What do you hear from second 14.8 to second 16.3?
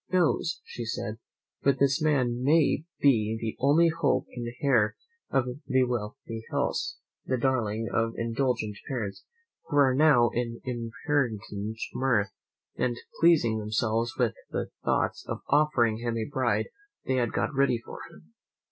thoughts of offering him a